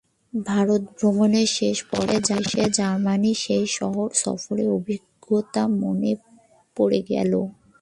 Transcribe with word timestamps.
ভারত 0.33 0.81
ভ্রমণের 0.97 1.49
শেষ 1.57 1.77
পর্যায়ে 1.89 2.41
এসে 2.41 2.63
জার্মানির 2.77 3.37
সেই 3.43 3.65
শহর 3.77 4.07
সফরের 4.21 4.69
অভিজ্ঞতা 4.77 5.63
মনে 5.81 6.11
পড়ে 6.77 6.99
গেল। 7.11 7.31